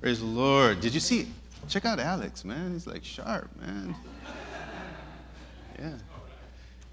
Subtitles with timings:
[0.00, 0.80] Praise the Lord.
[0.80, 1.26] Did you see?
[1.68, 2.72] Check out Alex, man.
[2.72, 3.94] He's like sharp, man.
[5.78, 5.94] Yeah.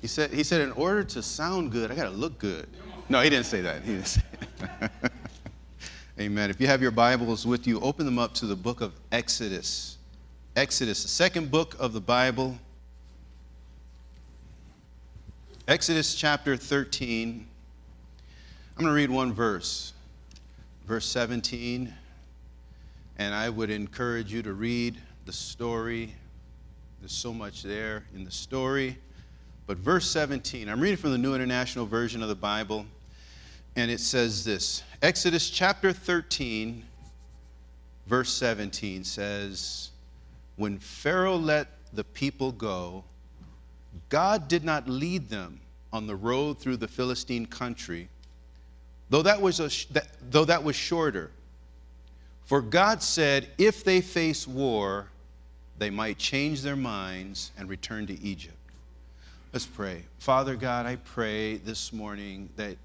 [0.01, 2.67] He said, he said, in order to sound good, I got to look good.
[3.09, 3.83] No, he didn't say that.
[3.83, 4.21] He didn't say
[6.19, 6.49] Amen.
[6.49, 9.97] If you have your Bibles with you, open them up to the book of Exodus.
[10.55, 12.57] Exodus, the second book of the Bible.
[15.67, 17.47] Exodus chapter 13.
[18.77, 19.93] I'm going to read one verse,
[20.85, 21.93] verse 17.
[23.17, 26.13] And I would encourage you to read the story.
[26.99, 28.97] There's so much there in the story.
[29.67, 32.85] But verse 17, I'm reading from the New International Version of the Bible,
[33.75, 36.83] and it says this Exodus chapter 13,
[38.05, 39.89] verse 17 says,
[40.57, 43.03] When Pharaoh let the people go,
[44.09, 45.59] God did not lead them
[45.91, 48.09] on the road through the Philistine country,
[49.09, 49.69] though that was, a,
[50.29, 51.31] though that was shorter.
[52.45, 55.07] For God said, if they face war,
[55.79, 58.55] they might change their minds and return to Egypt.
[59.51, 60.03] Let's pray.
[60.19, 62.77] Father God, I pray this morning that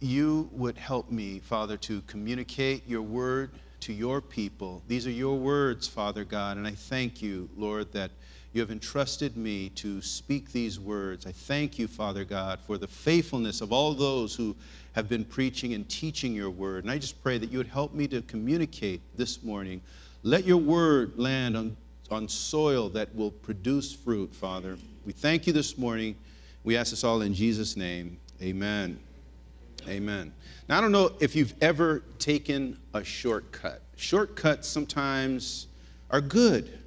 [0.00, 4.82] you would help me, Father, to communicate your word to your people.
[4.88, 8.10] These are your words, Father God, and I thank you, Lord, that
[8.54, 11.26] you have entrusted me to speak these words.
[11.26, 14.54] I thank you, Father God, for the faithfulness of all those who
[14.92, 16.84] have been preaching and teaching your word.
[16.84, 19.80] And I just pray that you would help me to communicate this morning.
[20.22, 21.76] Let your word land on,
[22.12, 24.78] on soil that will produce fruit, Father.
[25.04, 26.14] We thank you this morning.
[26.62, 28.18] We ask this all in Jesus' name.
[28.40, 29.00] Amen.
[29.88, 30.32] Amen.
[30.68, 33.82] Now, I don't know if you've ever taken a shortcut.
[33.96, 35.66] Shortcuts sometimes
[36.10, 36.83] are good.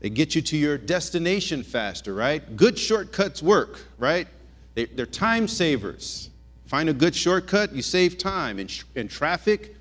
[0.00, 2.56] They get you to your destination faster, right?
[2.56, 4.28] Good shortcuts work, right?
[4.74, 6.30] They, are time savers.
[6.66, 8.58] Find a good shortcut, you save time.
[8.58, 9.74] In, in traffic,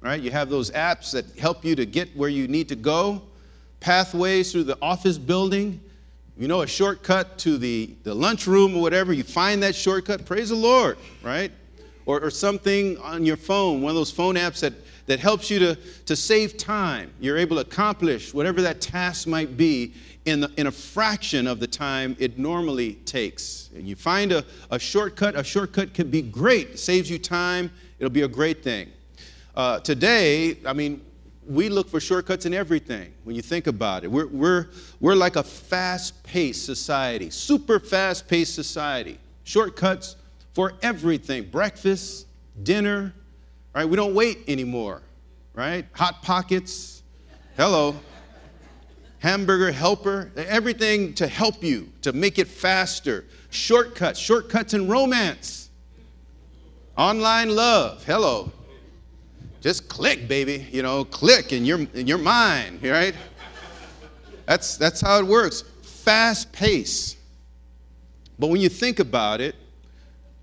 [0.00, 0.20] right?
[0.20, 3.22] You have those apps that help you to get where you need to go.
[3.78, 5.80] Pathways through the office building.
[6.36, 10.48] You know, a shortcut to the, the lunchroom or whatever, you find that shortcut, praise
[10.48, 11.52] the Lord, right?
[12.06, 14.72] Or, or something on your phone, one of those phone apps that,
[15.10, 15.74] that helps you to,
[16.06, 17.10] to save time.
[17.18, 19.92] You're able to accomplish whatever that task might be
[20.24, 23.70] in, the, in a fraction of the time it normally takes.
[23.74, 27.72] And you find a, a shortcut, a shortcut can be great, it saves you time,
[27.98, 28.88] it'll be a great thing.
[29.56, 31.04] Uh, today, I mean,
[31.44, 34.12] we look for shortcuts in everything when you think about it.
[34.12, 34.68] We're, we're,
[35.00, 39.18] we're like a fast paced society, super fast paced society.
[39.42, 40.14] Shortcuts
[40.52, 42.28] for everything breakfast,
[42.62, 43.12] dinner,
[43.74, 43.84] right?
[43.84, 45.02] We don't wait anymore,
[45.54, 45.86] right?
[45.92, 47.02] Hot pockets,
[47.56, 47.96] hello
[49.20, 53.24] hamburger helper, everything to help you, to make it faster.
[53.50, 55.68] Shortcuts, shortcuts in romance.
[56.96, 58.50] Online love, hello.
[59.60, 63.14] Just click, baby, you know, click in your, in your mind, right?
[64.46, 65.64] That's, that's how it works.
[65.82, 67.16] Fast pace.
[68.38, 69.54] But when you think about it,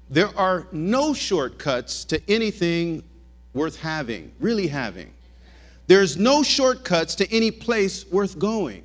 [0.07, 3.03] there are no shortcuts to anything
[3.53, 5.13] worth having, really having.
[5.87, 8.83] There's no shortcuts to any place worth going.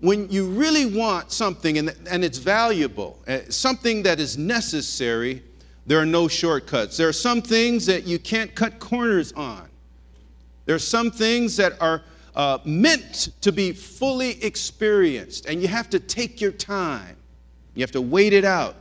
[0.00, 5.42] When you really want something and, and it's valuable, uh, something that is necessary,
[5.86, 6.96] there are no shortcuts.
[6.96, 9.68] There are some things that you can't cut corners on.
[10.64, 12.02] There are some things that are
[12.34, 17.16] uh, meant to be fully experienced, and you have to take your time.
[17.74, 18.76] You have to wait it out,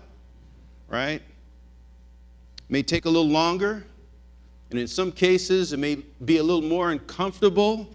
[0.87, 1.21] right?
[1.21, 3.85] It may take a little longer,
[4.69, 7.87] and in some cases, it may be a little more uncomfortable,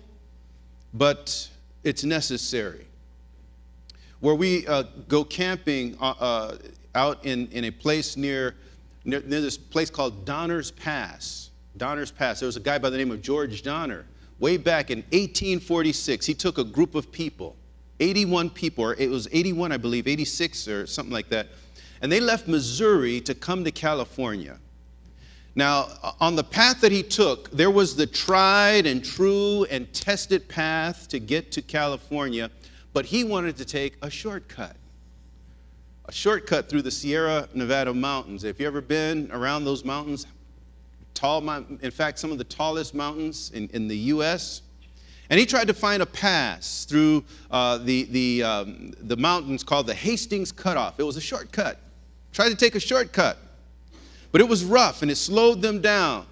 [0.93, 1.49] but
[1.85, 2.87] it's necessary.
[4.21, 6.59] Where we uh, go camping uh, uh,
[6.95, 8.57] out in, in a place near,
[9.05, 11.51] near, near, this place called Donner's Pass.
[11.77, 12.41] Donner's Pass.
[12.41, 14.07] There was a guy by the name of George Donner.
[14.41, 17.55] Way back in 1846, he took a group of people,
[18.01, 21.49] 81 people, or it was 81, I believe, 86 or something like that,
[22.03, 24.59] and they left Missouri to come to California.
[25.57, 25.89] Now,
[26.21, 31.07] on the path that he took, there was the tried and true and tested path
[31.09, 32.51] to get to California,
[32.93, 34.77] but he wanted to take a shortcut.
[36.07, 38.43] A shortcut through the Sierra Nevada mountains.
[38.43, 40.27] If you ever been around those mountains,
[41.15, 44.63] tall, in fact, some of the tallest mountains in, in the U.S.,
[45.31, 49.87] and he tried to find a pass through uh, the, the, um, the mountains called
[49.87, 51.01] the Hastings Cutoff.
[51.01, 51.81] It was a shortcut.
[52.33, 53.39] Tried to take a shortcut.
[54.35, 56.27] But it was rough and it slowed them down.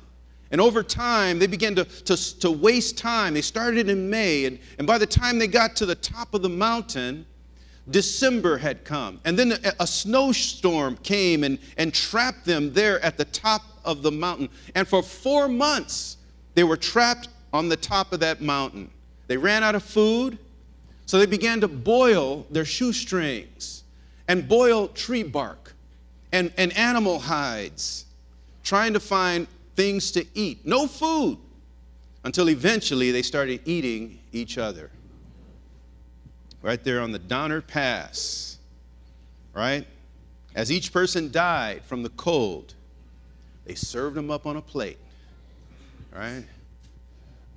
[0.50, 3.32] And over time, they began to, to, to waste time.
[3.32, 6.42] They started in May, and, and by the time they got to the top of
[6.42, 7.24] the mountain,
[7.88, 9.20] December had come.
[9.24, 14.02] And then a, a snowstorm came and, and trapped them there at the top of
[14.02, 14.48] the mountain.
[14.74, 16.16] And for four months,
[16.54, 18.90] they were trapped on the top of that mountain.
[19.28, 20.38] They ran out of food,
[21.06, 23.84] so they began to boil their shoestrings
[24.26, 25.61] and boil tree bark
[26.32, 28.06] and, and animal hides,
[28.64, 29.46] trying to find
[29.76, 30.66] things to eat.
[30.66, 31.38] No food
[32.24, 34.90] until eventually they started eating each other.
[36.62, 38.58] Right there on the Donner Pass,
[39.52, 39.86] right?
[40.54, 42.74] As each person died from the cold,
[43.64, 44.98] they served them up on a plate,
[46.14, 46.44] right?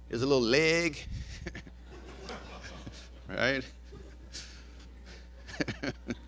[0.10, 0.98] There's a little leg,
[3.30, 3.64] right?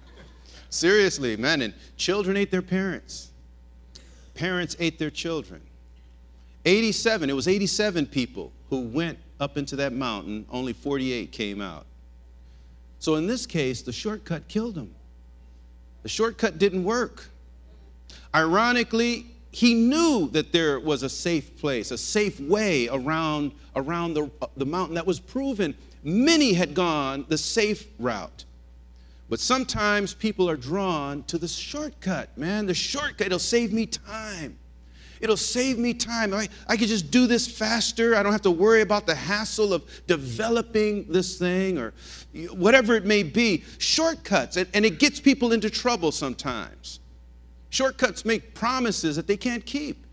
[0.78, 3.32] Seriously, man, and children ate their parents.
[4.36, 5.60] Parents ate their children.
[6.66, 11.88] 87, it was 87 people who went up into that mountain, only 48 came out.
[13.00, 14.94] So in this case, the shortcut killed him.
[16.04, 17.26] The shortcut didn't work.
[18.36, 24.30] Ironically, he knew that there was a safe place, a safe way around, around the,
[24.56, 25.74] the mountain that was proven.
[26.04, 28.46] Many had gone the safe route.
[29.30, 32.66] But sometimes people are drawn to the shortcut, man.
[32.66, 34.58] The shortcut, it'll save me time.
[35.20, 36.34] It'll save me time.
[36.34, 38.16] I, I could just do this faster.
[38.16, 41.94] I don't have to worry about the hassle of developing this thing or
[42.52, 43.64] whatever it may be.
[43.80, 47.00] Shortcuts, and, and it gets people into trouble sometimes.
[47.70, 50.06] Shortcuts make promises that they can't keep.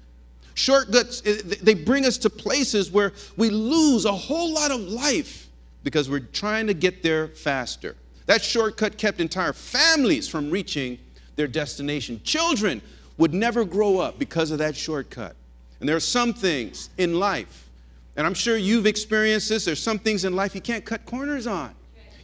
[0.55, 5.49] Shortcuts, eh, they bring us to places where we lose a whole lot of life
[5.83, 7.97] because we're trying to get there faster.
[8.27, 10.99] That shortcut kept entire families from reaching
[11.37, 12.21] their destination.
[12.25, 12.81] Children
[13.19, 15.37] would never grow up because of that shortcut.
[15.81, 17.69] And there are some things in life,
[18.17, 21.47] and I'm sure you've experienced this, there's some things in life you can't cut corners
[21.47, 21.75] on.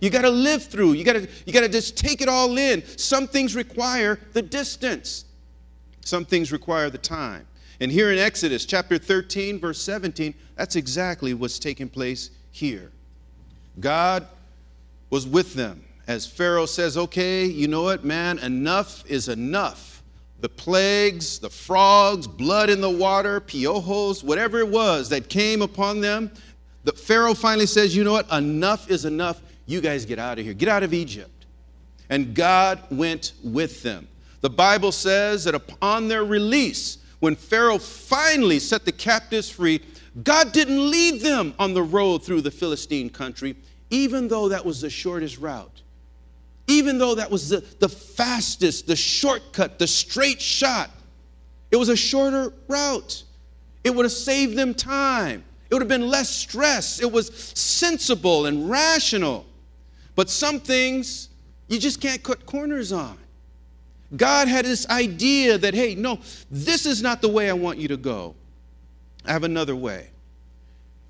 [0.00, 0.92] You got to live through.
[0.92, 2.82] You got to you got to just take it all in.
[2.96, 5.26] Some things require the distance.
[6.02, 7.46] Some things require the time.
[7.80, 12.90] And here in Exodus chapter 13 verse 17, that's exactly what's taking place here.
[13.78, 14.26] God
[15.10, 19.90] was with them as Pharaoh says, "Okay, you know what, man, enough is enough."
[20.40, 26.00] the plagues, the frogs, blood in the water, piojos, whatever it was that came upon
[26.00, 26.30] them,
[26.84, 28.30] the Pharaoh finally says, You know what?
[28.32, 29.42] Enough is enough.
[29.66, 30.54] You guys get out of here.
[30.54, 31.46] Get out of Egypt.
[32.08, 34.08] And God went with them.
[34.40, 39.82] The Bible says that upon their release, when Pharaoh finally set the captives free,
[40.24, 43.54] God didn't lead them on the road through the Philistine country,
[43.90, 45.82] even though that was the shortest route
[46.70, 50.90] even though that was the, the fastest, the shortcut, the straight shot,
[51.70, 53.24] it was a shorter route.
[53.82, 55.42] It would have saved them time.
[55.68, 57.00] It would have been less stress.
[57.00, 59.46] It was sensible and rational.
[60.14, 61.28] But some things
[61.68, 63.18] you just can't cut corners on.
[64.16, 66.18] God had this idea that, hey, no,
[66.50, 68.34] this is not the way I want you to go.
[69.24, 70.10] I have another way.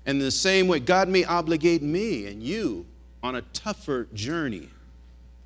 [0.05, 2.85] And the same way, God may obligate me and you
[3.23, 4.69] on a tougher journey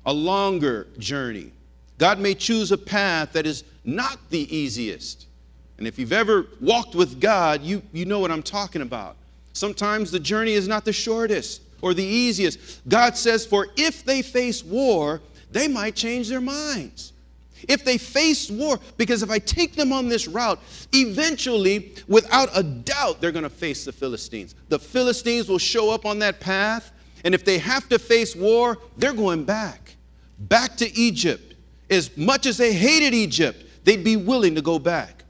[0.06, 1.50] a longer journey.
[1.98, 5.26] God may choose a path that is not the easiest.
[5.78, 9.16] And if you've ever walked with God, you, you know what I'm talking about.
[9.52, 12.86] Sometimes the journey is not the shortest or the easiest.
[12.88, 15.20] God says, For if they face war,
[15.50, 17.12] they might change their minds.
[17.68, 20.60] If they face war, because if I take them on this route,
[20.92, 24.54] eventually, without a doubt, they're going to face the Philistines.
[24.68, 26.92] The Philistines will show up on that path,
[27.24, 29.85] and if they have to face war, they're going back
[30.38, 31.54] back to Egypt.
[31.88, 35.24] As much as they hated Egypt, they'd be willing to go back.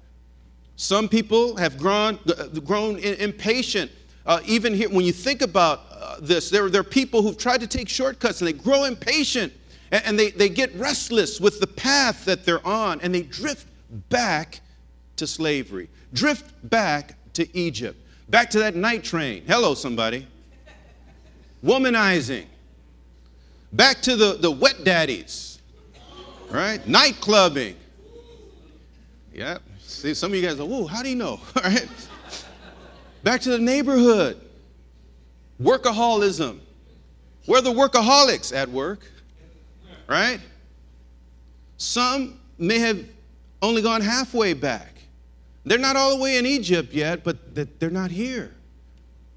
[0.76, 3.90] Some people have grown, uh, grown impatient.
[4.24, 7.60] Uh, even here, when you think about uh, this, there, there are people who've tried
[7.60, 9.52] to take shortcuts and they grow impatient
[9.90, 13.68] and, and they, they get restless with the path that they're on and they drift
[14.08, 14.60] back
[15.16, 17.98] to slavery, drift back to Egypt,
[18.28, 19.44] back to that night train.
[19.46, 20.26] Hello, somebody.
[21.64, 22.46] Womanizing
[23.72, 25.60] Back to the, the wet daddies,
[26.50, 26.86] right?
[26.86, 27.76] Night clubbing.
[29.34, 29.62] Yep.
[29.80, 31.40] See, some of you guys are, whoa, how do you know?
[31.56, 31.88] All right.
[33.22, 34.40] Back to the neighborhood.
[35.60, 36.60] Workaholism.
[37.46, 39.10] Where are the workaholics at work?
[40.06, 40.40] Right?
[41.76, 43.04] Some may have
[43.62, 44.94] only gone halfway back.
[45.64, 48.52] They're not all the way in Egypt yet, but they're not here.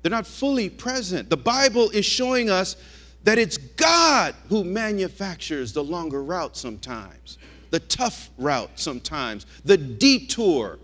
[0.01, 1.29] They're not fully present.
[1.29, 2.75] The Bible is showing us
[3.23, 7.37] that it's God who manufactures the longer route sometimes,
[7.69, 10.79] the tough route sometimes, the detour.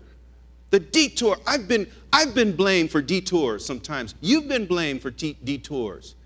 [0.70, 1.38] The detour.
[1.46, 4.14] I've been, I've been blamed for detours sometimes.
[4.20, 6.16] You've been blamed for detours.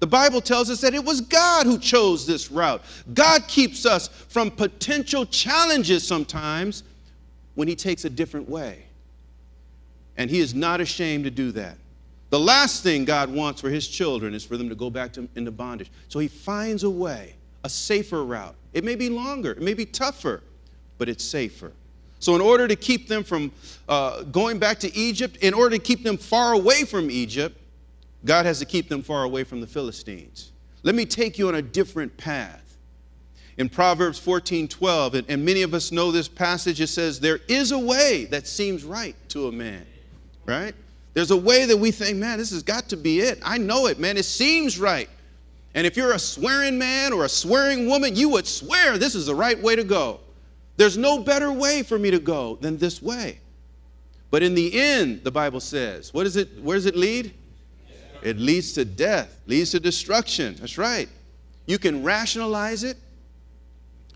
[0.00, 2.82] The Bible tells us that it was God who chose this route.
[3.12, 6.82] God keeps us from potential challenges sometimes
[7.54, 8.84] when He takes a different way.
[10.16, 11.76] And He is not ashamed to do that.
[12.30, 15.28] The last thing God wants for his children is for them to go back to,
[15.34, 15.90] into bondage.
[16.08, 17.34] So he finds a way,
[17.64, 18.54] a safer route.
[18.72, 20.42] It may be longer, it may be tougher,
[20.96, 21.72] but it's safer.
[22.20, 23.50] So, in order to keep them from
[23.88, 27.58] uh, going back to Egypt, in order to keep them far away from Egypt,
[28.26, 30.52] God has to keep them far away from the Philistines.
[30.82, 32.76] Let me take you on a different path.
[33.56, 37.40] In Proverbs 14 12, and, and many of us know this passage, it says, There
[37.48, 39.86] is a way that seems right to a man,
[40.44, 40.74] right?
[41.12, 43.40] There's a way that we think, man, this has got to be it.
[43.42, 44.16] I know it, man.
[44.16, 45.08] It seems right.
[45.74, 49.26] And if you're a swearing man or a swearing woman, you would swear this is
[49.26, 50.20] the right way to go.
[50.76, 53.40] There's no better way for me to go than this way.
[54.30, 56.62] But in the end, the Bible says, what is it?
[56.62, 57.34] Where does it lead?
[58.22, 60.56] It leads to death, leads to destruction.
[60.60, 61.08] That's right.
[61.66, 62.96] You can rationalize it,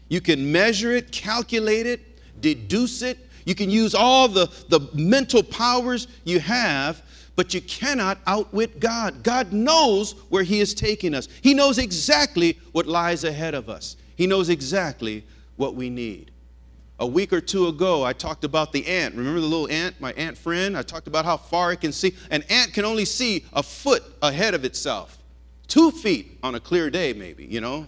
[0.09, 3.19] you can measure it, calculate it, deduce it.
[3.45, 7.03] You can use all the, the mental powers you have,
[7.37, 9.23] but you cannot outwit God.
[9.23, 13.97] God knows where He is taking us, He knows exactly what lies ahead of us,
[14.17, 15.25] He knows exactly
[15.57, 16.31] what we need.
[17.01, 19.17] A week or two ago, I talked about the ant.
[19.17, 20.79] Remember the little ant, my ant friend?
[20.79, 22.15] I talked about how far it can see.
[22.31, 25.19] An ant can only see a foot ahead of itself,
[25.67, 27.87] two feet on a clear day, maybe, you know?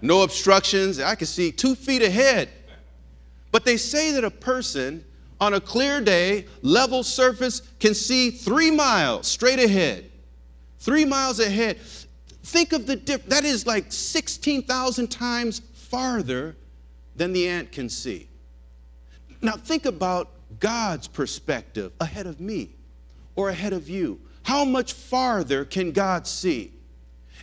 [0.00, 1.00] No obstructions.
[1.00, 2.50] I can see two feet ahead.
[3.54, 5.04] But they say that a person
[5.40, 10.10] on a clear day, level surface, can see three miles straight ahead.
[10.80, 11.78] Three miles ahead.
[12.42, 13.26] Think of the dip.
[13.26, 16.56] That is like 16,000 times farther
[17.14, 18.28] than the ant can see.
[19.40, 22.70] Now, think about God's perspective ahead of me
[23.36, 24.20] or ahead of you.
[24.42, 26.72] How much farther can God see?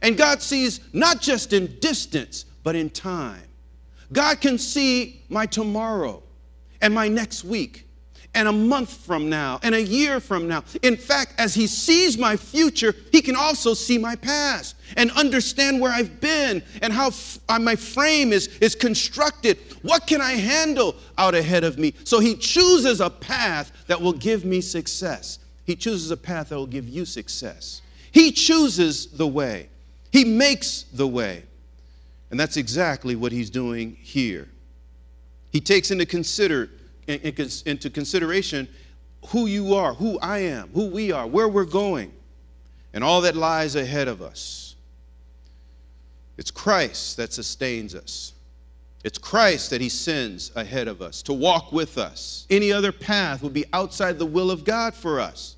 [0.01, 3.47] And God sees not just in distance, but in time.
[4.11, 6.21] God can see my tomorrow
[6.81, 7.87] and my next week
[8.33, 10.63] and a month from now and a year from now.
[10.81, 15.79] In fact, as He sees my future, He can also see my past and understand
[15.79, 19.57] where I've been and how f- uh, my frame is, is constructed.
[19.81, 21.93] What can I handle out ahead of me?
[22.03, 25.39] So He chooses a path that will give me success.
[25.65, 27.81] He chooses a path that will give you success.
[28.11, 29.69] He chooses the way,
[30.11, 31.43] He makes the way.
[32.31, 34.50] And that's exactly what He's doing here.
[35.51, 36.69] He takes into consider
[37.07, 38.67] into consideration
[39.27, 42.13] who you are, who I am, who we are, where we're going,
[42.93, 44.75] and all that lies ahead of us.
[46.38, 48.33] It's Christ that sustains us.
[49.03, 52.45] It's Christ that He sends ahead of us to walk with us.
[52.50, 55.55] Any other path would be outside the will of God for us.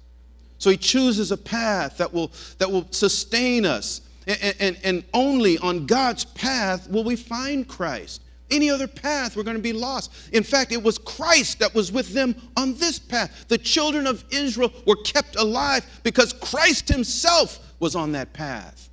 [0.58, 4.01] So He chooses a path that will, that will sustain us.
[4.27, 8.22] And, and, and only on God's path will we find Christ.
[8.51, 10.12] Any other path, we're going to be lost.
[10.32, 13.46] In fact, it was Christ that was with them on this path.
[13.48, 18.89] The children of Israel were kept alive because Christ Himself was on that path.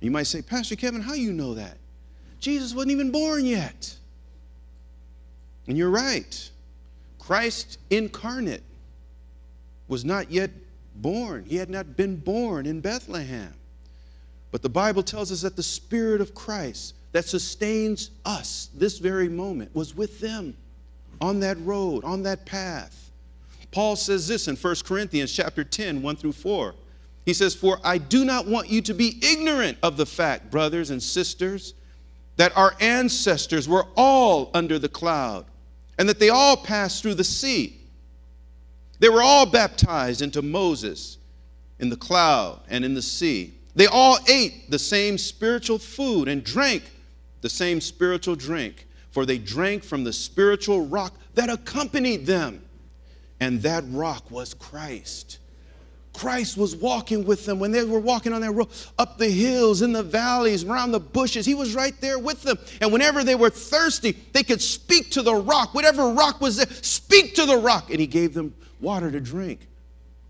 [0.00, 1.78] You might say, Pastor Kevin, how you know that?
[2.38, 3.96] Jesus wasn't even born yet.
[5.66, 6.50] And you're right.
[7.18, 8.62] Christ incarnate
[9.88, 10.50] was not yet
[10.94, 11.44] born.
[11.44, 13.52] He had not been born in Bethlehem.
[14.56, 19.28] But the Bible tells us that the Spirit of Christ that sustains us this very
[19.28, 20.56] moment was with them
[21.20, 23.10] on that road, on that path.
[23.70, 26.74] Paul says this in 1 Corinthians chapter 10, 1 through 4.
[27.26, 30.88] He says, For I do not want you to be ignorant of the fact, brothers
[30.88, 31.74] and sisters,
[32.36, 35.44] that our ancestors were all under the cloud,
[35.98, 37.78] and that they all passed through the sea.
[39.00, 41.18] They were all baptized into Moses
[41.78, 43.55] in the cloud and in the sea.
[43.76, 46.82] They all ate the same spiritual food and drank
[47.42, 52.64] the same spiritual drink, for they drank from the spiritual rock that accompanied them.
[53.38, 55.38] And that rock was Christ.
[56.14, 58.68] Christ was walking with them when they were walking on that road
[58.98, 61.44] up the hills, in the valleys, around the bushes.
[61.44, 62.58] He was right there with them.
[62.80, 66.66] And whenever they were thirsty, they could speak to the rock, whatever rock was there,
[66.80, 67.90] speak to the rock.
[67.90, 69.68] And He gave them water to drink.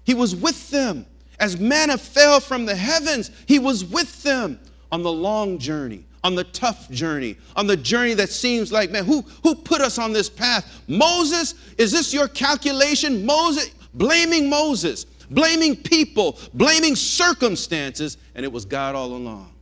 [0.03, 1.07] He was with them.
[1.39, 4.59] As manna fell from the heavens, He was with them
[4.91, 9.05] on the long journey, on the tough journey, on the journey that seems like, man,
[9.05, 10.83] who, who put us on this path?
[10.89, 13.25] Moses, is this your calculation?
[13.27, 19.53] Moses, blaming Moses, blaming people, blaming circumstances, and it was God all along.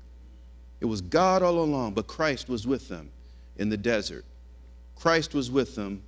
[0.80, 3.10] It was God all along, but Christ was with them
[3.56, 4.24] in the desert.
[4.96, 6.02] Christ was with them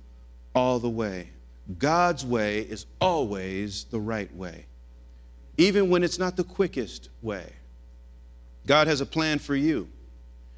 [0.53, 1.29] all the way.
[1.79, 4.65] God's way is always the right way,
[5.57, 7.51] even when it's not the quickest way.
[8.65, 9.87] God has a plan for you.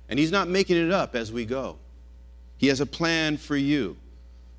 [0.10, 1.78] And He's not making it up as we go.
[2.58, 3.96] He has a plan for you.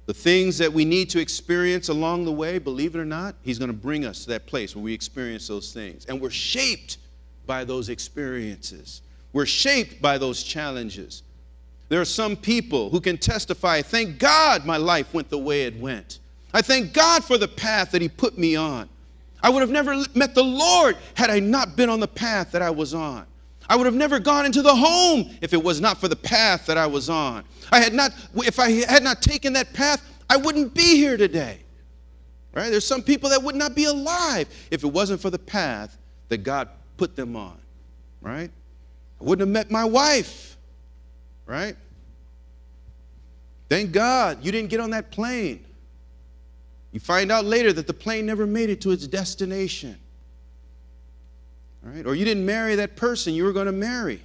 [0.07, 3.59] The things that we need to experience along the way, believe it or not, He's
[3.59, 6.07] going to bring us to that place where we experience those things.
[6.07, 6.99] And we're shaped
[7.47, 11.23] by those experiences, we're shaped by those challenges.
[11.89, 15.77] There are some people who can testify, thank God my life went the way it
[15.77, 16.21] went.
[16.55, 18.89] I thank God for the path that He put me on.
[19.43, 22.63] I would have never met the Lord had I not been on the path that
[22.63, 23.27] I was on.
[23.69, 26.67] I would have never gone into the home if it was not for the path
[26.67, 27.45] that I was on.
[27.71, 31.61] I had not, if I had not taken that path, I wouldn't be here today.
[32.53, 32.69] Right?
[32.69, 35.97] There's some people that would not be alive if it wasn't for the path
[36.29, 37.59] that God put them on.
[38.21, 38.51] Right?
[39.21, 40.57] I wouldn't have met my wife.
[41.47, 41.77] Right?
[43.69, 45.65] Thank God you didn't get on that plane.
[46.93, 49.99] You find out later that the plane never made it to its destination.
[51.83, 52.07] Right?
[52.07, 54.21] Or you didn't marry that person you were going to marry,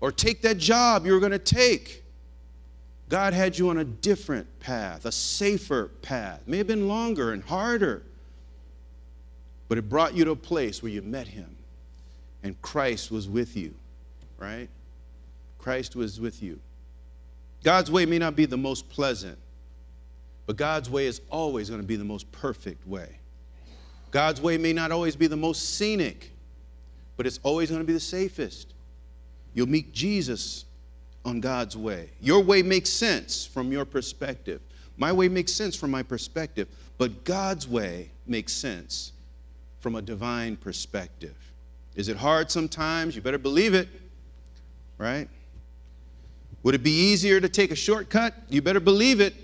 [0.00, 2.02] or take that job you were going to take.
[3.08, 6.40] God had you on a different path, a safer path.
[6.46, 8.02] It may have been longer and harder,
[9.68, 11.54] but it brought you to a place where you met Him
[12.44, 13.74] and Christ was with you,
[14.38, 14.68] right?
[15.58, 16.60] Christ was with you.
[17.64, 19.38] God's way may not be the most pleasant,
[20.46, 23.18] but God's way is always going to be the most perfect way.
[24.10, 26.30] God's way may not always be the most scenic,
[27.16, 28.74] but it's always going to be the safest.
[29.54, 30.66] You'll meet Jesus
[31.24, 32.10] on God's way.
[32.20, 34.60] Your way makes sense from your perspective.
[34.96, 39.12] My way makes sense from my perspective, but God's way makes sense
[39.80, 41.36] from a divine perspective.
[41.96, 43.16] Is it hard sometimes?
[43.16, 43.88] You better believe it,
[44.98, 45.28] right?
[46.62, 48.34] Would it be easier to take a shortcut?
[48.48, 49.34] You better believe it.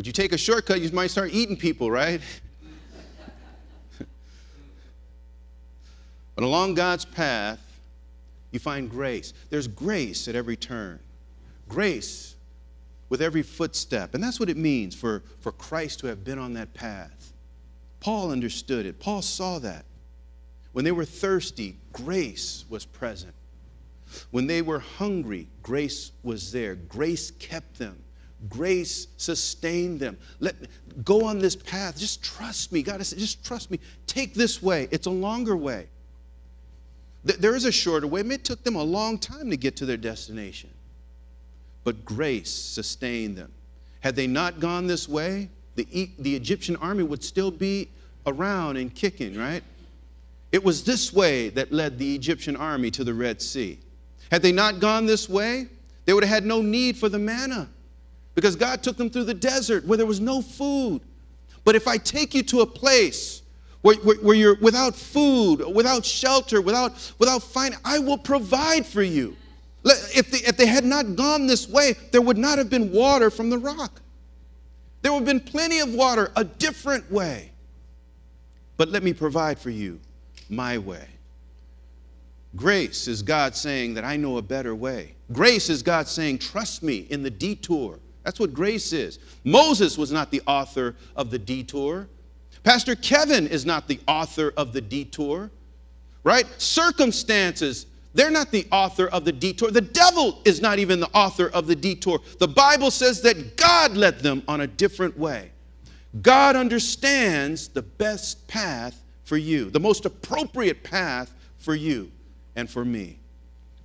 [0.00, 2.22] But you take a shortcut, you might start eating people, right?
[6.34, 7.60] But along God's path,
[8.50, 9.34] you find grace.
[9.50, 11.00] There's grace at every turn,
[11.68, 12.34] grace
[13.10, 14.14] with every footstep.
[14.14, 17.34] And that's what it means for, for Christ to have been on that path.
[18.00, 19.84] Paul understood it, Paul saw that.
[20.72, 23.34] When they were thirsty, grace was present.
[24.30, 26.74] When they were hungry, grace was there.
[26.74, 28.02] Grace kept them.
[28.48, 30.16] Grace sustained them.
[30.38, 30.56] Let
[31.04, 31.98] go on this path.
[31.98, 32.82] Just trust me.
[32.82, 33.78] God just trust me.
[34.06, 34.88] Take this way.
[34.90, 35.88] It's a longer way.
[37.22, 38.22] There is a shorter way.
[38.22, 40.70] It took them a long time to get to their destination.
[41.84, 43.52] But grace sustained them.
[44.00, 47.90] Had they not gone this way, the, the Egyptian army would still be
[48.26, 49.62] around and kicking, right?
[50.50, 53.78] It was this way that led the Egyptian army to the Red Sea.
[54.30, 55.68] Had they not gone this way,
[56.06, 57.68] they would have had no need for the manna
[58.40, 61.02] because God took them through the desert where there was no food.
[61.62, 63.42] But if I take you to a place
[63.82, 69.02] where, where, where, you're without food, without shelter, without, without finding, I will provide for
[69.02, 69.36] you.
[69.84, 73.28] If they, if they had not gone this way, there would not have been water
[73.28, 74.00] from the rock.
[75.02, 77.50] There would have been plenty of water a different way.
[78.78, 80.00] But let me provide for you
[80.48, 81.06] my way.
[82.56, 85.14] Grace is God saying that I know a better way.
[85.30, 87.98] Grace is God saying, trust me in the detour.
[88.22, 89.18] That's what grace is.
[89.44, 92.08] Moses was not the author of the detour.
[92.62, 95.50] Pastor Kevin is not the author of the detour,
[96.24, 96.46] right?
[96.60, 99.70] Circumstances, they're not the author of the detour.
[99.70, 102.20] The devil is not even the author of the detour.
[102.38, 105.52] The Bible says that God led them on a different way.
[106.22, 112.10] God understands the best path for you, the most appropriate path for you
[112.56, 113.20] and for me.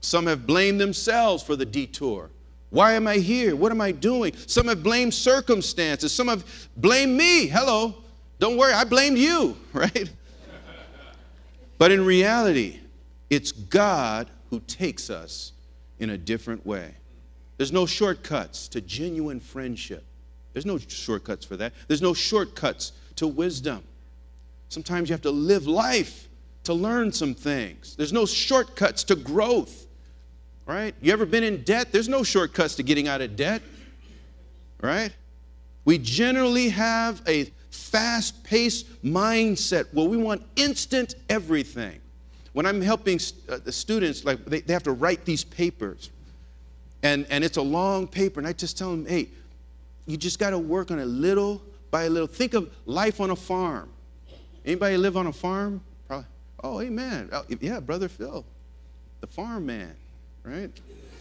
[0.02, 2.32] Some have blamed themselves for the detour.
[2.76, 3.56] Why am I here?
[3.56, 4.34] What am I doing?
[4.48, 6.12] Some have blamed circumstances.
[6.12, 6.44] Some have
[6.76, 7.48] blamed me.
[7.48, 7.96] Hello.
[8.38, 10.12] Don't worry, I blamed you, right?
[11.78, 12.82] but in reality,
[13.30, 15.54] it's God who takes us
[16.00, 16.94] in a different way.
[17.56, 20.04] There's no shortcuts to genuine friendship.
[20.52, 21.72] There's no shortcuts for that.
[21.88, 23.86] There's no shortcuts to wisdom.
[24.68, 26.28] Sometimes you have to live life
[26.66, 27.96] to learn some things.
[27.96, 29.86] There's no shortcuts to growth,
[30.66, 30.96] right?
[31.02, 31.92] You ever been in debt?
[31.92, 33.62] There's no shortcuts to getting out of debt,
[34.82, 35.12] right?
[35.86, 42.00] We generally have a fast paced mindset where we want instant everything.
[42.54, 46.10] When I'm helping uh, the students, like they, they have to write these papers,
[47.04, 49.28] and, and it's a long paper, and I just tell them, hey,
[50.06, 52.28] you just got to work on it little by little.
[52.28, 53.90] Think of life on a farm.
[54.66, 55.82] Anybody live on a farm?
[56.08, 56.26] Probably.
[56.64, 57.30] Oh, amen.
[57.32, 58.46] Oh, yeah, brother Phil,
[59.22, 59.96] the farm man,
[60.46, 60.72] right?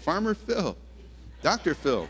[0.03, 0.77] Farmer Phil,
[1.43, 1.75] Dr.
[1.75, 2.09] Phil.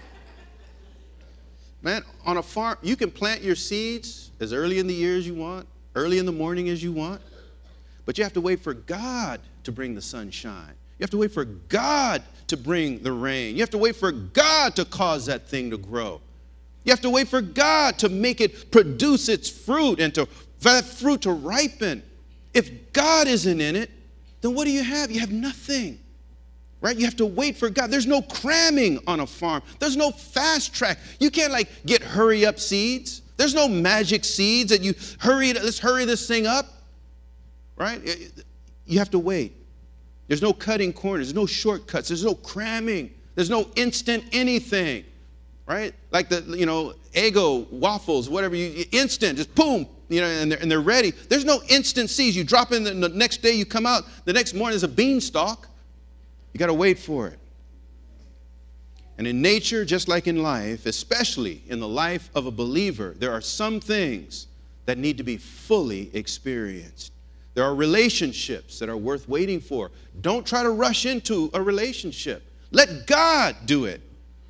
[1.82, 5.26] Man, on a farm, you can plant your seeds as early in the year as
[5.26, 7.20] you want, early in the morning as you want,
[8.06, 10.74] but you have to wait for God to bring the sunshine.
[10.98, 13.54] You have to wait for God to bring the rain.
[13.54, 16.20] You have to wait for God to cause that thing to grow.
[16.84, 20.70] You have to wait for God to make it produce its fruit and to, for
[20.70, 22.02] that fruit to ripen.
[22.52, 23.90] If God isn't in it,
[24.40, 25.10] then what do you have?
[25.10, 25.98] You have nothing.
[26.84, 26.96] Right?
[26.98, 27.90] You have to wait for God.
[27.90, 29.62] There's no cramming on a farm.
[29.78, 30.98] There's no fast track.
[31.18, 33.22] You can't like get hurry up seeds.
[33.38, 36.66] There's no magic seeds that you hurry, let's hurry this thing up.
[37.76, 38.00] Right?
[38.84, 39.56] You have to wait.
[40.28, 45.04] There's no cutting corners, there's no shortcuts, there's no cramming, there's no instant anything
[45.66, 45.94] right?
[46.10, 50.58] Like the, you know, Eggo, waffles, whatever, you instant, just boom, you know, and they're,
[50.60, 51.10] and they're ready.
[51.10, 52.36] There's no instant seeds.
[52.36, 54.88] You drop in, the, the next day you come out, the next morning there's a
[54.88, 55.68] beanstalk.
[56.54, 57.38] You got to wait for it.
[59.18, 63.32] And in nature, just like in life, especially in the life of a believer, there
[63.32, 64.46] are some things
[64.86, 67.12] that need to be fully experienced.
[67.54, 69.90] There are relationships that are worth waiting for.
[70.20, 72.42] Don't try to rush into a relationship.
[72.70, 74.00] Let God do it.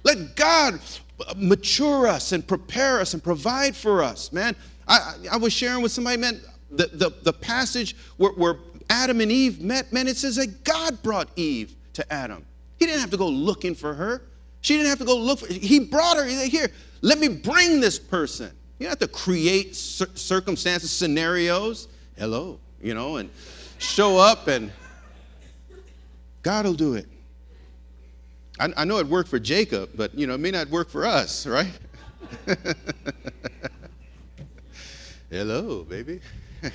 [0.03, 0.81] Let God
[1.27, 4.57] uh, mature us and prepare us and provide for us, man.
[4.89, 6.41] I, I was sharing with somebody, man,
[6.71, 8.57] the, the, the passage where, where
[8.91, 12.45] Adam and Eve met, man, it says that God brought Eve to Adam.
[12.79, 14.23] He didn't have to go looking for her.
[14.61, 16.25] She didn't have to go look for He brought her.
[16.25, 16.69] He said, here,
[17.01, 18.51] let me bring this person.
[18.79, 21.89] You don't have to create circumstances, scenarios.
[22.17, 23.31] Hello, you know, and
[23.79, 24.73] show up and
[26.43, 27.07] God will do it.
[28.61, 31.07] I, I know it worked for Jacob, but you know, it may not work for
[31.07, 31.73] us, right?
[35.31, 36.21] Hello, baby.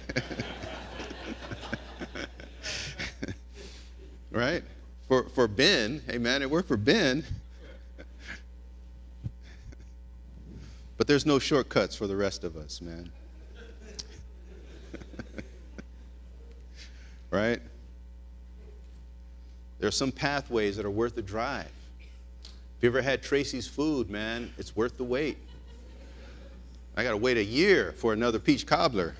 [4.32, 4.64] right?
[5.10, 7.26] For, for Ben, hey man, it worked for Ben.
[10.98, 13.12] but there's no shortcuts for the rest of us, man.
[17.32, 17.60] right?
[19.80, 21.72] There are some pathways that are worth the drive.
[22.78, 25.40] If you ever had Tracy's food, man, it's worth the wait.
[26.96, 29.16] I got to wait a year for another peach cobbler.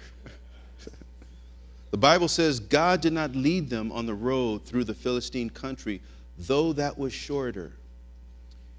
[1.92, 6.02] The Bible says God did not lead them on the road through the Philistine country,
[6.38, 7.74] though that was shorter.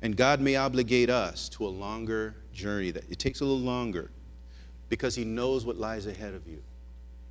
[0.03, 2.91] And God may obligate us to a longer journey.
[2.91, 4.11] That it takes a little longer
[4.89, 6.63] because He knows what lies ahead of you.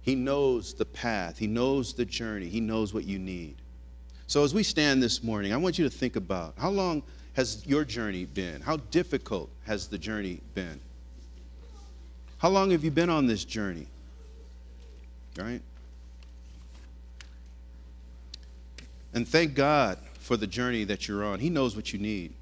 [0.01, 1.37] He knows the path.
[1.37, 2.47] He knows the journey.
[2.47, 3.55] He knows what you need.
[4.27, 7.65] So, as we stand this morning, I want you to think about how long has
[7.65, 8.61] your journey been?
[8.61, 10.79] How difficult has the journey been?
[12.37, 13.87] How long have you been on this journey?
[15.37, 15.61] Right?
[19.13, 21.39] And thank God for the journey that you're on.
[21.39, 22.33] He knows what you need.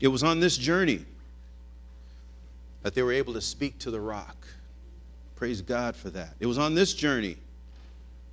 [0.00, 1.04] It was on this journey
[2.82, 4.46] that they were able to speak to the rock.
[5.36, 6.34] Praise God for that.
[6.40, 7.36] It was on this journey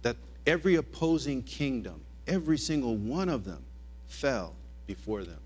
[0.02, 3.64] that every opposing kingdom every single one of them
[4.08, 4.54] fell
[4.88, 5.40] before them.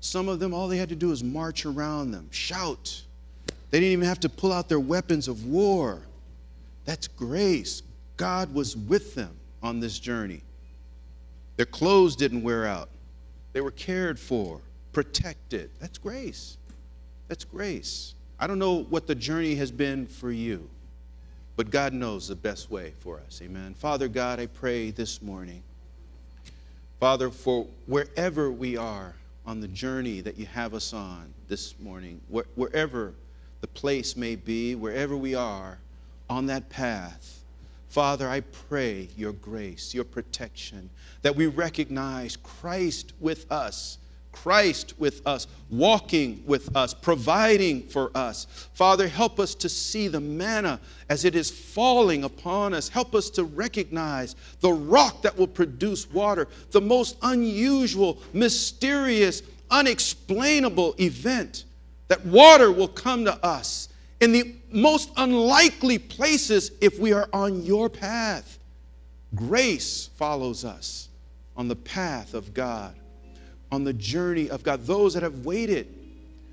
[0.00, 3.02] Some of them, all they had to do was march around them, shout.
[3.70, 6.00] They didn't even have to pull out their weapons of war.
[6.84, 7.82] That's grace.
[8.16, 10.42] God was with them on this journey.
[11.56, 12.90] Their clothes didn't wear out,
[13.52, 14.60] they were cared for,
[14.92, 15.70] protected.
[15.80, 16.58] That's grace.
[17.28, 18.14] That's grace.
[18.38, 20.68] I don't know what the journey has been for you,
[21.56, 23.40] but God knows the best way for us.
[23.42, 23.74] Amen.
[23.74, 25.62] Father God, I pray this morning
[27.00, 29.14] Father, for wherever we are
[29.44, 33.12] on the journey that you have us on this morning, wherever
[33.60, 35.78] the place may be, wherever we are
[36.30, 37.35] on that path,
[37.96, 40.90] Father, I pray your grace, your protection,
[41.22, 43.96] that we recognize Christ with us
[44.36, 48.68] Christ with us, walking with us, providing for us.
[48.74, 50.78] Father, help us to see the manna
[51.08, 52.90] as it is falling upon us.
[52.90, 60.94] Help us to recognize the rock that will produce water, the most unusual, mysterious, unexplainable
[61.00, 61.64] event
[62.08, 63.88] that water will come to us
[64.20, 68.58] in the most unlikely places if we are on your path.
[69.34, 71.08] Grace follows us
[71.56, 72.94] on the path of God
[73.70, 75.92] on the journey of God, those that have waited,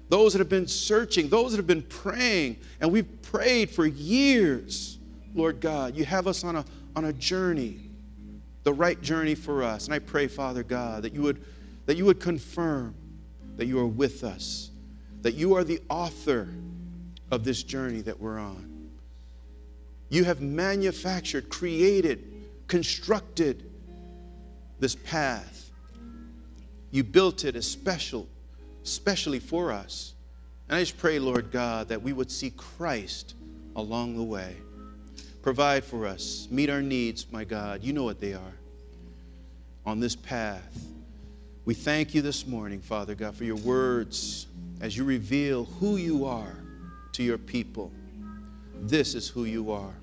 [0.09, 4.97] those that have been searching, those that have been praying, and we've prayed for years.
[5.35, 7.79] Lord God, you have us on a, on a journey,
[8.63, 9.85] the right journey for us.
[9.85, 11.43] And I pray, Father God, that you would,
[11.85, 12.95] that you would confirm
[13.57, 14.71] that you are with us,
[15.21, 16.49] that you are the author
[17.33, 18.89] of this journey that we're on.
[20.09, 22.31] You have manufactured, created,
[22.67, 23.69] constructed
[24.79, 25.63] this path
[26.93, 28.29] you built it as special,
[28.83, 30.13] specially for us.
[30.69, 33.33] And I just pray, Lord God, that we would see Christ
[33.75, 34.55] along the way.
[35.41, 37.83] Provide for us, meet our needs, my God.
[37.83, 38.53] You know what they are
[39.87, 40.85] on this path.
[41.65, 44.45] We thank you this morning, Father God, for your words
[44.79, 46.62] as you reveal who you are
[47.13, 47.91] to your people.
[48.81, 49.93] This is who you are.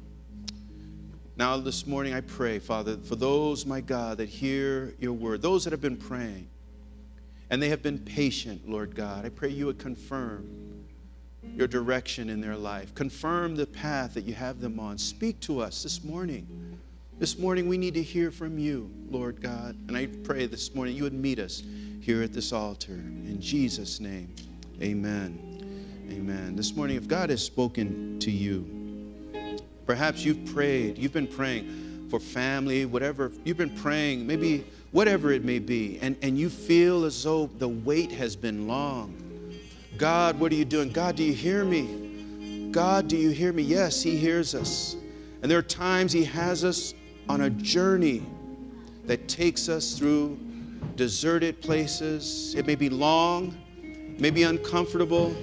[1.36, 5.64] Now, this morning, I pray, Father, for those, my God, that hear your word, those
[5.64, 6.48] that have been praying,
[7.48, 9.24] and they have been patient, Lord God.
[9.24, 10.84] I pray you would confirm
[11.42, 14.98] your direction in their life, confirm the path that you have them on.
[14.98, 16.78] Speak to us this morning.
[17.18, 19.76] This morning, we need to hear from you, Lord God.
[19.88, 21.62] And I pray this morning you would meet us
[22.00, 22.92] here at this altar.
[22.92, 24.34] In Jesus' name,
[24.80, 25.49] amen.
[26.12, 26.56] Amen.
[26.56, 29.14] This morning, if God has spoken to you,
[29.86, 35.44] perhaps you've prayed, you've been praying for family, whatever, you've been praying, maybe whatever it
[35.44, 39.14] may be, and, and you feel as though the wait has been long.
[39.98, 40.90] God, what are you doing?
[40.90, 42.70] God, do you hear me?
[42.72, 43.62] God, do you hear me?
[43.62, 44.96] Yes, He hears us.
[45.42, 46.92] And there are times He has us
[47.28, 48.26] on a journey
[49.04, 50.38] that takes us through
[50.96, 52.54] deserted places.
[52.56, 53.56] It may be long,
[54.18, 55.34] may be uncomfortable,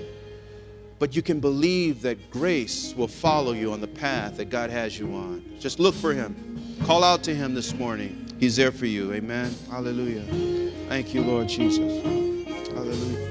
[0.99, 4.97] but you can believe that grace will follow you on the path that God has
[4.97, 5.43] you on.
[5.59, 6.75] Just look for Him.
[6.85, 8.25] Call out to Him this morning.
[8.39, 9.13] He's there for you.
[9.13, 9.53] Amen.
[9.69, 10.23] Hallelujah.
[10.87, 12.03] Thank you, Lord Jesus.
[12.69, 13.27] Hallelujah.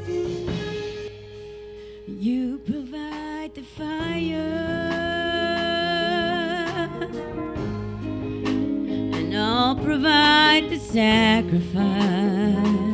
[2.07, 4.37] You provide the fire.
[9.15, 12.86] And I'll provide the sacrifice.